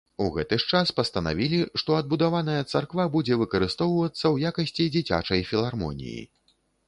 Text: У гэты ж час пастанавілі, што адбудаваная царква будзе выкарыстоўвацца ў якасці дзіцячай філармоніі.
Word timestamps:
У 0.23 0.27
гэты 0.35 0.57
ж 0.61 0.65
час 0.75 0.91
пастанавілі, 0.99 1.59
што 1.81 1.97
адбудаваная 1.97 2.63
царква 2.71 3.05
будзе 3.17 3.37
выкарыстоўвацца 3.43 4.21
ў 4.33 4.53
якасці 4.53 4.89
дзіцячай 4.95 5.47
філармоніі. 5.53 6.25